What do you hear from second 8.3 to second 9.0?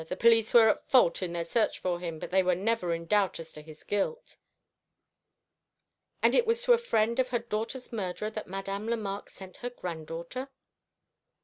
that Madame